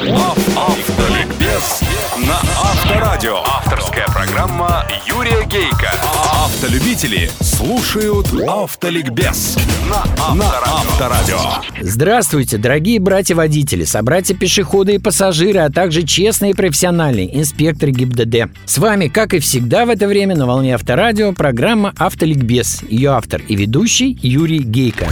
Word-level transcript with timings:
Автоликбез 0.00 1.82
на 2.26 2.36
Авторадио. 2.58 3.36
Авторская 3.44 4.06
программа 4.06 4.86
Юрия 5.06 5.44
Гейка. 5.44 5.92
Автолюбители 6.32 7.30
слушают 7.42 8.28
Автоликбез 8.48 9.58
на 9.90 10.02
Авторадио. 10.16 11.36
Здравствуйте, 11.82 12.56
дорогие 12.56 12.98
братья-водители, 12.98 13.84
собратья-пешеходы 13.84 14.94
и 14.94 14.98
пассажиры, 14.98 15.58
а 15.58 15.70
также 15.70 16.02
честные 16.02 16.52
и 16.52 16.54
профессиональные 16.54 17.38
инспекторы 17.38 17.92
ГИБДД. 17.92 18.50
С 18.64 18.78
вами, 18.78 19.08
как 19.08 19.34
и 19.34 19.38
всегда 19.38 19.84
в 19.84 19.90
это 19.90 20.08
время 20.08 20.34
на 20.34 20.46
волне 20.46 20.76
Авторадио, 20.76 21.34
программа 21.34 21.92
«Автоликбез». 21.98 22.82
Ее 22.88 23.10
автор 23.10 23.42
и 23.46 23.54
ведущий 23.54 24.18
Юрий 24.22 24.60
Гейко. 24.60 25.10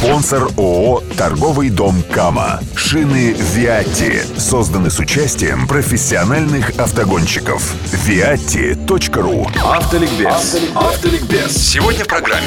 Спонсор 0.00 0.48
ООО 0.56 1.02
«Торговый 1.18 1.68
дом 1.68 1.94
Кама». 2.10 2.60
Шины 2.74 3.36
«Виатти» 3.54 4.22
созданы 4.38 4.88
с 4.88 4.98
участием 4.98 5.68
профессиональных 5.68 6.70
автогонщиков. 6.78 7.74
viatti.ru 8.06 9.46
Автоликбез. 9.62 10.56
Автоликбез. 10.74 11.54
Сегодня 11.54 12.04
в 12.04 12.08
программе. 12.08 12.46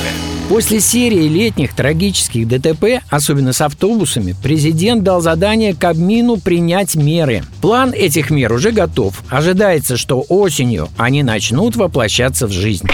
После 0.50 0.80
серии 0.80 1.28
летних 1.28 1.76
трагических 1.76 2.48
ДТП, 2.48 3.04
особенно 3.12 3.54
с 3.54 3.62
автобусами, 3.62 4.36
президент 4.42 5.04
дал 5.04 5.22
задание 5.22 5.76
Кабмину 5.76 6.38
принять 6.38 6.96
меры. 6.96 7.44
План 7.62 7.92
этих 7.94 8.32
мер 8.32 8.52
уже 8.52 8.72
готов. 8.72 9.22
Ожидается, 9.30 9.96
что 9.96 10.26
осенью 10.28 10.90
они 10.98 11.22
начнут 11.22 11.76
воплощаться 11.76 12.48
в 12.48 12.52
жизнь. 12.52 12.88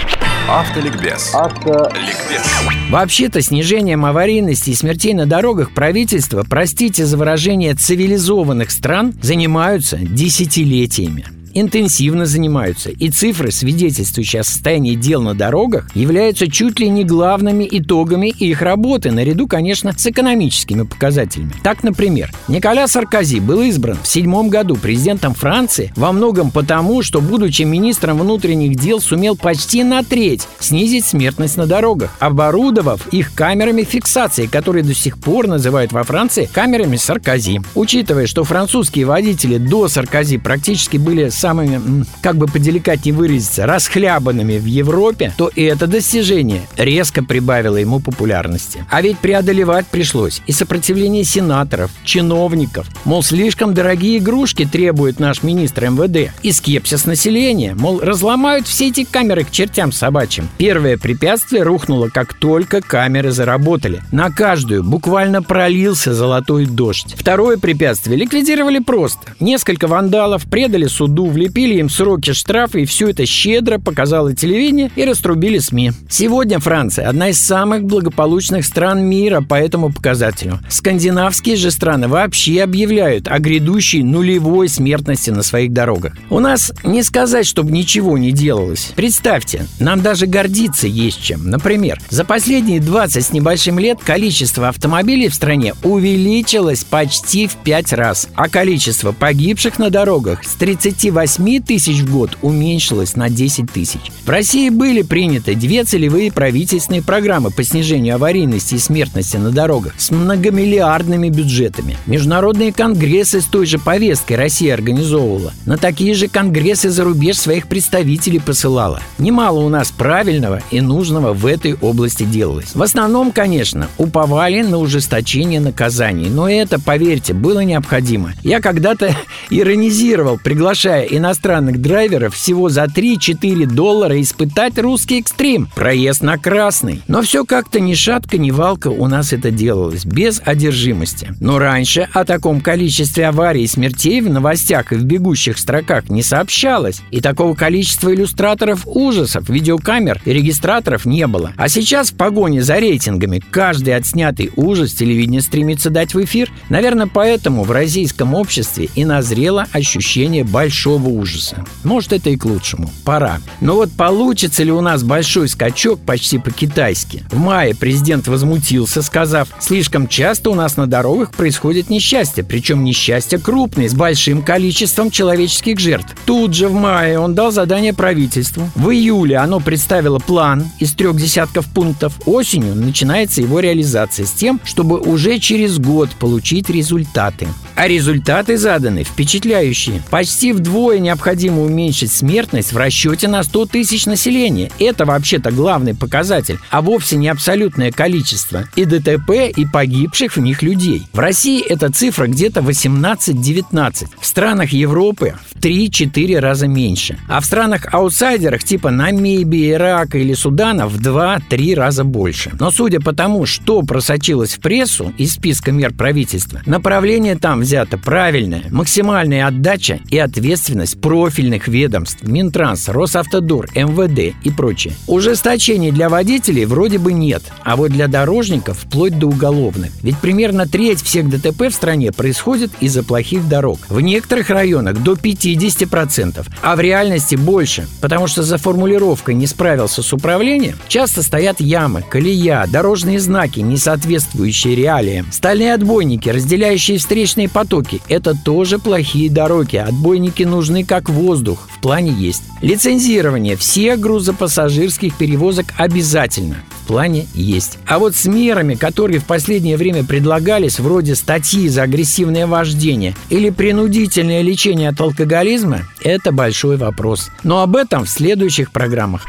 Автоликбез. 0.48 1.34
Автоликбез. 1.34 2.42
Вообще-то 2.90 3.40
снижением 3.42 4.04
аварийности 4.04 4.70
и 4.70 4.74
смертей 4.74 5.14
на 5.14 5.26
дорогах 5.26 5.72
правительство, 5.72 6.44
простите 6.48 7.06
за 7.06 7.16
выражение 7.16 7.74
цивилизованных 7.74 8.70
стран, 8.70 9.14
занимаются 9.22 9.96
десятилетиями 9.96 11.26
интенсивно 11.54 12.26
занимаются, 12.26 12.90
и 12.90 13.10
цифры, 13.10 13.50
свидетельствующие 13.50 14.40
о 14.40 14.44
состоянии 14.44 14.94
дел 14.94 15.22
на 15.22 15.34
дорогах, 15.34 15.88
являются 15.94 16.50
чуть 16.50 16.78
ли 16.80 16.88
не 16.88 17.04
главными 17.04 17.66
итогами 17.70 18.28
их 18.28 18.62
работы, 18.62 19.10
наряду, 19.10 19.46
конечно, 19.46 19.92
с 19.96 20.06
экономическими 20.06 20.82
показателями. 20.82 21.52
Так, 21.62 21.82
например, 21.82 22.32
Николя 22.48 22.88
Саркози 22.88 23.40
был 23.40 23.62
избран 23.62 23.98
в 24.02 24.08
седьмом 24.08 24.48
году 24.48 24.76
президентом 24.76 25.34
Франции 25.34 25.92
во 25.96 26.12
многом 26.12 26.50
потому, 26.50 27.02
что, 27.02 27.20
будучи 27.20 27.62
министром 27.62 28.18
внутренних 28.18 28.76
дел, 28.76 29.00
сумел 29.00 29.36
почти 29.36 29.84
на 29.84 30.02
треть 30.02 30.46
снизить 30.58 31.04
смертность 31.04 31.56
на 31.56 31.66
дорогах, 31.66 32.16
оборудовав 32.18 33.06
их 33.08 33.34
камерами 33.34 33.82
фиксации, 33.82 34.46
которые 34.46 34.84
до 34.84 34.94
сих 34.94 35.18
пор 35.18 35.46
называют 35.46 35.92
во 35.92 36.02
Франции 36.02 36.48
камерами 36.52 36.96
Саркози. 36.96 37.60
Учитывая, 37.74 38.26
что 38.26 38.44
французские 38.44 39.06
водители 39.06 39.58
до 39.58 39.88
Саркози 39.88 40.38
практически 40.38 40.96
были 40.96 41.28
самыми, 41.40 42.04
как 42.22 42.36
бы 42.36 42.46
поделикатнее 42.46 43.14
выразиться, 43.14 43.66
расхлябанными 43.66 44.58
в 44.58 44.66
Европе, 44.66 45.32
то 45.36 45.48
и 45.48 45.62
это 45.62 45.86
достижение 45.86 46.62
резко 46.76 47.24
прибавило 47.24 47.76
ему 47.76 48.00
популярности. 48.00 48.84
А 48.90 49.00
ведь 49.00 49.18
преодолевать 49.18 49.86
пришлось 49.86 50.42
и 50.46 50.52
сопротивление 50.52 51.24
сенаторов, 51.24 51.90
чиновников, 52.04 52.86
мол, 53.04 53.22
слишком 53.22 53.74
дорогие 53.74 54.18
игрушки 54.18 54.68
требует 54.70 55.18
наш 55.18 55.42
министр 55.42 55.88
МВД, 55.90 56.32
и 56.42 56.52
скепсис 56.52 57.06
населения, 57.06 57.74
мол, 57.74 58.00
разломают 58.00 58.66
все 58.66 58.88
эти 58.88 59.04
камеры 59.04 59.44
к 59.44 59.50
чертям 59.50 59.92
собачьим. 59.92 60.48
Первое 60.58 60.98
препятствие 60.98 61.62
рухнуло, 61.62 62.08
как 62.08 62.34
только 62.34 62.82
камеры 62.82 63.30
заработали. 63.30 64.02
На 64.12 64.30
каждую 64.30 64.84
буквально 64.84 65.42
пролился 65.42 66.12
золотой 66.12 66.66
дождь. 66.66 67.14
Второе 67.16 67.56
препятствие 67.56 68.18
ликвидировали 68.18 68.78
просто. 68.78 69.32
Несколько 69.40 69.86
вандалов 69.86 70.44
предали 70.44 70.86
суду 70.86 71.29
влепили 71.30 71.74
им 71.74 71.88
сроки 71.88 72.32
штрафа, 72.32 72.78
и 72.78 72.84
все 72.84 73.08
это 73.08 73.26
щедро 73.26 73.78
показало 73.78 74.34
телевидение 74.34 74.90
и 74.96 75.04
раструбили 75.04 75.58
СМИ. 75.58 75.92
Сегодня 76.08 76.58
Франция– 76.58 77.08
одна 77.08 77.28
из 77.28 77.40
самых 77.40 77.84
благополучных 77.84 78.64
стран 78.64 79.02
мира 79.02 79.40
по 79.40 79.54
этому 79.54 79.92
показателю. 79.92 80.60
Скандинавские 80.68 81.56
же 81.56 81.70
страны 81.70 82.08
вообще 82.08 82.62
объявляют 82.62 83.28
о 83.28 83.38
грядущей 83.38 84.02
нулевой 84.02 84.68
смертности 84.68 85.30
на 85.30 85.42
своих 85.42 85.72
дорогах. 85.72 86.14
У 86.28 86.40
нас 86.40 86.72
не 86.84 87.02
сказать, 87.02 87.46
чтобы 87.46 87.70
ничего 87.70 88.18
не 88.18 88.32
делалось. 88.32 88.92
Представьте, 88.96 89.66
нам 89.78 90.02
даже 90.02 90.26
гордиться 90.26 90.86
есть 90.86 91.22
чем. 91.22 91.50
Например, 91.50 92.00
за 92.08 92.24
последние 92.24 92.80
20 92.80 93.24
с 93.24 93.32
небольшим 93.32 93.78
лет 93.78 93.98
количество 94.02 94.68
автомобилей 94.68 95.28
в 95.28 95.34
стране 95.34 95.74
увеличилось 95.82 96.84
почти 96.84 97.46
в 97.46 97.56
5 97.56 97.92
раз, 97.92 98.28
а 98.34 98.48
количество 98.48 99.12
погибших 99.12 99.78
на 99.78 99.90
дорогах 99.90 100.44
с 100.44 100.54
38 100.54 101.19
8 101.20 101.60
тысяч 101.60 102.00
в 102.00 102.10
год 102.10 102.38
уменьшилось 102.40 103.14
на 103.14 103.28
10 103.28 103.70
тысяч. 103.70 104.00
В 104.24 104.30
России 104.30 104.70
были 104.70 105.02
приняты 105.02 105.54
две 105.54 105.84
целевые 105.84 106.32
правительственные 106.32 107.02
программы 107.02 107.50
по 107.50 107.62
снижению 107.62 108.14
аварийности 108.14 108.76
и 108.76 108.78
смертности 108.78 109.36
на 109.36 109.50
дорогах 109.50 109.92
с 109.98 110.10
многомиллиардными 110.10 111.28
бюджетами. 111.28 111.98
Международные 112.06 112.72
конгрессы 112.72 113.42
с 113.42 113.44
той 113.44 113.66
же 113.66 113.78
повесткой 113.78 114.38
Россия 114.38 114.72
организовывала. 114.72 115.52
На 115.66 115.76
такие 115.76 116.14
же 116.14 116.26
конгрессы 116.26 116.88
за 116.88 117.04
рубеж 117.04 117.36
своих 117.36 117.66
представителей 117.66 118.38
посылала. 118.38 119.02
Немало 119.18 119.58
у 119.58 119.68
нас 119.68 119.90
правильного 119.90 120.62
и 120.70 120.80
нужного 120.80 121.34
в 121.34 121.44
этой 121.44 121.74
области 121.74 122.22
делалось. 122.22 122.74
В 122.74 122.82
основном, 122.82 123.30
конечно, 123.30 123.88
уповали 123.98 124.62
на 124.62 124.78
ужесточение 124.78 125.60
наказаний, 125.60 126.30
но 126.30 126.48
это, 126.48 126.80
поверьте, 126.80 127.34
было 127.34 127.60
необходимо. 127.60 128.32
Я 128.42 128.60
когда-то 128.60 129.14
иронизировал, 129.50 130.38
приглашая 130.38 131.09
иностранных 131.10 131.80
драйверов 131.80 132.34
всего 132.34 132.68
за 132.68 132.84
3-4 132.84 133.66
доллара 133.66 134.20
испытать 134.20 134.78
русский 134.78 135.20
экстрим. 135.20 135.68
Проезд 135.74 136.22
на 136.22 136.38
красный. 136.38 137.02
Но 137.08 137.22
все 137.22 137.44
как-то 137.44 137.80
ни 137.80 137.94
шатка, 137.94 138.38
ни 138.38 138.50
валка 138.50 138.88
у 138.88 139.06
нас 139.06 139.32
это 139.32 139.50
делалось. 139.50 140.04
Без 140.04 140.40
одержимости. 140.44 141.34
Но 141.40 141.58
раньше 141.58 142.08
о 142.12 142.24
таком 142.24 142.60
количестве 142.60 143.26
аварий 143.26 143.64
и 143.64 143.66
смертей 143.66 144.20
в 144.20 144.30
новостях 144.30 144.92
и 144.92 144.96
в 144.96 145.04
бегущих 145.04 145.58
строках 145.58 146.08
не 146.08 146.22
сообщалось. 146.22 147.02
И 147.10 147.20
такого 147.20 147.54
количества 147.54 148.14
иллюстраторов 148.14 148.82
ужасов, 148.86 149.48
видеокамер 149.48 150.22
и 150.24 150.32
регистраторов 150.32 151.06
не 151.06 151.26
было. 151.26 151.52
А 151.56 151.68
сейчас 151.68 152.10
в 152.10 152.14
погоне 152.14 152.62
за 152.62 152.78
рейтингами 152.78 153.42
каждый 153.50 153.96
отснятый 153.96 154.50
ужас 154.56 154.94
телевидение 154.94 155.40
стремится 155.40 155.90
дать 155.90 156.14
в 156.14 156.22
эфир. 156.22 156.50
Наверное, 156.68 157.06
поэтому 157.06 157.64
в 157.64 157.70
российском 157.70 158.34
обществе 158.34 158.88
и 158.94 159.04
назрело 159.04 159.66
ощущение 159.72 160.44
большого 160.44 160.99
большого 161.00 161.08
ужаса. 161.08 161.64
Может, 161.84 162.12
это 162.12 162.30
и 162.30 162.36
к 162.36 162.44
лучшему. 162.44 162.90
Пора. 163.04 163.38
Но 163.60 163.74
вот 163.74 163.90
получится 163.92 164.62
ли 164.62 164.72
у 164.72 164.80
нас 164.80 165.02
большой 165.02 165.48
скачок 165.48 166.00
почти 166.00 166.38
по-китайски? 166.38 167.24
В 167.30 167.38
мае 167.38 167.74
президент 167.74 168.28
возмутился, 168.28 169.02
сказав, 169.02 169.48
слишком 169.60 170.08
часто 170.08 170.50
у 170.50 170.54
нас 170.54 170.76
на 170.76 170.86
дорогах 170.86 171.32
происходит 171.32 171.90
несчастье, 171.90 172.44
причем 172.44 172.84
несчастье 172.84 173.38
крупное, 173.38 173.88
с 173.88 173.94
большим 173.94 174.42
количеством 174.42 175.10
человеческих 175.10 175.78
жертв. 175.78 176.14
Тут 176.26 176.54
же 176.54 176.68
в 176.68 176.74
мае 176.74 177.18
он 177.18 177.34
дал 177.34 177.50
задание 177.50 177.92
правительству. 177.92 178.70
В 178.74 178.90
июле 178.90 179.36
оно 179.36 179.60
представило 179.60 180.18
план 180.18 180.66
из 180.78 180.92
трех 180.92 181.16
десятков 181.16 181.66
пунктов. 181.66 182.14
Осенью 182.26 182.74
начинается 182.74 183.40
его 183.40 183.60
реализация 183.60 184.26
с 184.26 184.32
тем, 184.32 184.60
чтобы 184.64 184.98
уже 184.98 185.38
через 185.38 185.78
год 185.78 186.10
получить 186.10 186.70
результаты. 186.70 187.48
А 187.74 187.88
результаты 187.88 188.56
заданы 188.56 189.04
впечатляющие. 189.04 190.02
Почти 190.10 190.52
вдвое 190.52 190.89
Вдвое 190.90 191.02
необходимо 191.02 191.62
уменьшить 191.62 192.10
смертность 192.10 192.72
в 192.72 192.76
расчете 192.76 193.28
на 193.28 193.44
100 193.44 193.66
тысяч 193.66 194.06
населения. 194.06 194.72
Это 194.80 195.04
вообще-то 195.04 195.52
главный 195.52 195.94
показатель, 195.94 196.58
а 196.68 196.82
вовсе 196.82 197.14
не 197.14 197.28
абсолютное 197.28 197.92
количество 197.92 198.64
и 198.74 198.84
ДТП, 198.84 199.56
и 199.56 199.64
погибших 199.66 200.34
в 200.34 200.40
них 200.40 200.64
людей. 200.64 201.04
В 201.12 201.20
России 201.20 201.64
эта 201.64 201.92
цифра 201.92 202.26
где-то 202.26 202.58
18-19. 202.58 204.08
В 204.20 204.26
странах 204.26 204.72
Европы 204.72 205.36
в 205.54 205.60
3-4 205.60 206.40
раза 206.40 206.66
меньше. 206.66 207.20
А 207.28 207.40
в 207.40 207.44
странах-аутсайдерах 207.44 208.64
типа 208.64 208.90
Намибии, 208.90 209.70
Ирака 209.70 210.18
или 210.18 210.34
Судана 210.34 210.88
в 210.88 210.96
2-3 210.96 211.74
раза 211.76 212.02
больше. 212.02 212.50
Но 212.58 212.72
судя 212.72 212.98
по 212.98 213.12
тому, 213.12 213.46
что 213.46 213.82
просочилось 213.82 214.54
в 214.54 214.60
прессу 214.60 215.14
из 215.18 215.34
списка 215.34 215.70
мер 215.70 215.94
правительства, 215.94 216.62
направление 216.66 217.36
там 217.36 217.60
взято 217.60 217.96
правильное, 217.96 218.64
максимальная 218.72 219.46
отдача 219.46 220.00
и 220.08 220.18
ответственность 220.18 220.69
ответственность 220.70 221.00
профильных 221.00 221.68
ведомств 221.68 222.22
Минтранс, 222.22 222.88
Росавтодор, 222.88 223.68
МВД 223.74 224.36
и 224.44 224.50
прочее. 224.50 224.94
Ужесточений 225.06 225.90
для 225.90 226.08
водителей 226.08 226.64
вроде 226.64 226.98
бы 226.98 227.12
нет, 227.12 227.42
а 227.64 227.76
вот 227.76 227.90
для 227.90 228.06
дорожников 228.06 228.78
вплоть 228.78 229.18
до 229.18 229.26
уголовных. 229.26 229.90
Ведь 230.02 230.18
примерно 230.18 230.66
треть 230.66 231.02
всех 231.02 231.28
ДТП 231.28 231.68
в 231.68 231.72
стране 231.72 232.12
происходит 232.12 232.70
из-за 232.80 233.02
плохих 233.02 233.48
дорог. 233.48 233.80
В 233.88 234.00
некоторых 234.00 234.50
районах 234.50 235.02
до 235.02 235.14
50%, 235.14 236.46
а 236.62 236.76
в 236.76 236.80
реальности 236.80 237.34
больше, 237.34 237.86
потому 238.00 238.26
что 238.28 238.42
за 238.42 238.58
формулировкой 238.58 239.34
не 239.34 239.46
справился 239.46 240.02
с 240.02 240.12
управлением, 240.12 240.76
часто 240.88 241.22
стоят 241.22 241.60
ямы, 241.60 242.04
колея, 242.08 242.66
дорожные 242.70 243.18
знаки, 243.18 243.60
не 243.60 243.76
соответствующие 243.76 244.76
реалиям, 244.76 245.26
стальные 245.32 245.74
отбойники, 245.74 246.28
разделяющие 246.28 246.98
встречные 246.98 247.48
потоки. 247.48 248.00
Это 248.08 248.34
тоже 248.44 248.78
плохие 248.78 249.30
дороги. 249.30 249.76
Отбойники 249.76 250.44
нужны 250.44 250.59
как 250.84 251.08
воздух. 251.08 251.68
В 251.76 251.80
плане 251.80 252.12
есть. 252.12 252.42
Лицензирование 252.60 253.56
всех 253.56 254.00
грузопассажирских 254.00 255.16
перевозок 255.16 255.66
обязательно 255.76 256.62
плане 256.90 257.28
есть. 257.34 257.78
А 257.86 258.00
вот 258.00 258.16
с 258.16 258.26
мерами, 258.26 258.74
которые 258.74 259.20
в 259.20 259.24
последнее 259.24 259.76
время 259.76 260.02
предлагались, 260.02 260.80
вроде 260.80 261.14
статьи 261.14 261.68
за 261.68 261.84
агрессивное 261.84 262.48
вождение 262.48 263.14
или 263.28 263.50
принудительное 263.50 264.42
лечение 264.42 264.88
от 264.88 265.00
алкоголизма, 265.00 265.82
это 266.02 266.32
большой 266.32 266.76
вопрос. 266.78 267.30
Но 267.44 267.62
об 267.62 267.76
этом 267.76 268.06
в 268.06 268.10
следующих 268.10 268.72
программах. 268.72 269.24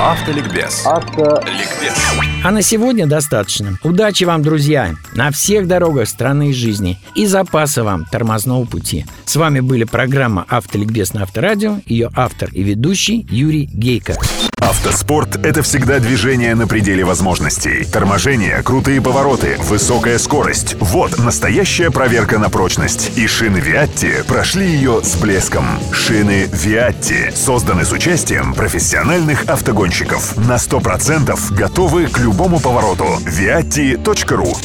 Автоликбез. 0.00 0.86
Автоликбез. 0.86 1.96
А 2.44 2.52
на 2.52 2.62
сегодня 2.62 3.08
достаточно. 3.08 3.78
Удачи 3.82 4.22
вам, 4.22 4.42
друзья, 4.42 4.94
на 5.12 5.32
всех 5.32 5.66
дорогах 5.66 6.08
страны 6.08 6.50
и 6.50 6.52
жизни. 6.52 7.00
И 7.16 7.26
запаса 7.26 7.82
вам 7.82 8.04
тормозного 8.04 8.64
пути. 8.64 9.06
С 9.24 9.34
вами 9.34 9.58
были 9.58 9.82
программа 9.82 10.46
«Автоликбез» 10.48 11.14
на 11.14 11.24
Авторадио, 11.24 11.78
ее 11.84 12.10
автор 12.14 12.48
и 12.52 12.62
ведущий 12.62 13.26
Юрий 13.28 13.66
Гейко. 13.66 14.14
Автоспорт– 14.60 15.36
это 15.44 15.62
всегда 15.62 15.98
движение 15.98 16.54
на 16.54 16.66
пределе 16.66 17.04
возможностей. 17.04 17.84
Торможение, 17.84 18.62
крутые 18.62 19.00
повороты, 19.00 19.56
высокая 19.58 20.18
скорость– 20.18 20.76
вот 20.80 21.18
настоящая 21.18 21.90
проверка 21.90 22.38
на 22.38 22.50
прочность. 22.50 23.16
И 23.16 23.26
шины 23.26 23.58
Виатти 23.58 24.22
прошли 24.26 24.66
ее 24.66 25.00
с 25.02 25.16
блеском. 25.16 25.64
Шины 25.92 26.48
Виатти 26.52 27.30
созданы 27.34 27.84
с 27.84 27.92
участием 27.92 28.54
профессиональных 28.54 29.44
автогонщиков. 29.48 30.36
На 30.36 30.56
100% 30.56 31.54
готовы 31.54 32.06
к 32.06 32.18
любому 32.18 32.60
повороту. 32.60 33.06
Viatti.ru 33.24 34.56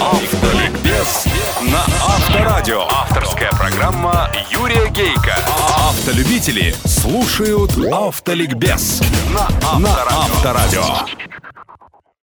Автоликбез 0.00 1.26
на 1.62 1.84
Авторадио. 2.04 2.82
Программа 3.76 4.30
Юрия 4.48 4.88
Гейка. 4.88 5.36
Автолюбители 5.76 6.74
слушают 6.86 7.72
Автоликбез 7.92 9.02
на 9.34 9.48
Авторадио. 10.08 10.82